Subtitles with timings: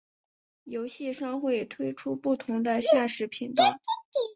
[0.63, 3.79] 游戏商会推出不同的限时频道。